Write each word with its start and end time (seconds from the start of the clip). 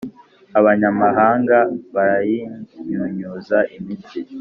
Abanyamahanga 0.59 1.57
barayinyunyuza 1.95 3.57
imitsi, 3.77 4.19